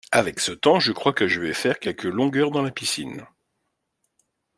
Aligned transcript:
Avec 0.11 0.39
ce 0.39 0.51
temps, 0.51 0.79
je 0.79 0.93
crois 0.93 1.13
que 1.13 1.27
je 1.27 1.39
vais 1.39 1.53
faire 1.53 1.77
quelques 1.77 2.05
longueurs 2.05 2.49
dans 2.49 2.63
la 2.63 2.71
piscine. 2.71 3.27